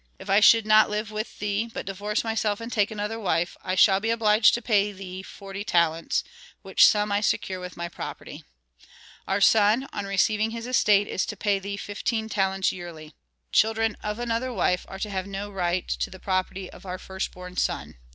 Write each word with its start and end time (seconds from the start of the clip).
If 0.17 0.31
I 0.31 0.39
should 0.39 0.65
not 0.65 0.89
live 0.89 1.11
with 1.11 1.37
thee, 1.37 1.69
but 1.71 1.85
divorce 1.85 2.23
myself 2.23 2.59
and 2.59 2.73
take 2.73 2.89
another 2.89 3.19
wife, 3.19 3.55
I 3.63 3.75
shall 3.75 3.99
be 3.99 4.09
obliged 4.09 4.55
to 4.55 4.61
pay 4.63 4.91
thee 4.91 5.21
forty 5.21 5.63
talents, 5.63 6.23
which 6.63 6.87
sum 6.87 7.11
I 7.11 7.21
secure 7.21 7.59
with 7.59 7.77
my 7.77 7.87
property. 7.87 8.43
Our 9.27 9.41
son, 9.41 9.85
on 9.93 10.05
receiving 10.07 10.49
his 10.49 10.65
estate, 10.65 11.07
is 11.07 11.23
to 11.27 11.37
pay 11.37 11.59
thee 11.59 11.77
fifteen 11.77 12.29
talents 12.29 12.71
yearly. 12.71 13.13
Children 13.51 13.95
of 14.01 14.17
another 14.17 14.51
wife 14.51 14.85
are 14.89 14.97
to 14.97 15.09
have 15.11 15.27
no 15.27 15.51
right 15.51 15.87
to 15.87 16.09
the 16.09 16.17
property 16.19 16.67
of 16.67 16.83
our 16.83 16.97
first 16.97 17.31
born 17.31 17.55
son." 17.55 17.97